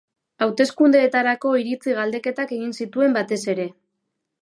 Hauteskundeetarako 0.45 1.53
iritzi-galdeketak 1.65 2.57
egin 2.59 2.75
zituen 2.83 3.19
batez 3.23 3.43
ere. 3.57 3.73